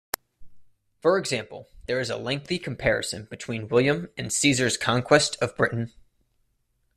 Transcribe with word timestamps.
For 1.03 1.19
example, 1.19 1.69
there 1.85 1.99
is 1.99 2.09
a 2.09 2.17
lengthy 2.17 2.57
comparison 2.57 3.25
between 3.25 3.67
William 3.67 4.09
and 4.17 4.33
Caesar's 4.33 4.75
conquest 4.75 5.37
of 5.39 5.55
Britain. 5.55 5.93